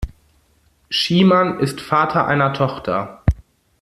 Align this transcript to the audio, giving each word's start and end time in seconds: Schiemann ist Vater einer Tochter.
Schiemann 0.89 1.59
ist 1.59 1.79
Vater 1.79 2.25
einer 2.25 2.53
Tochter. 2.53 3.21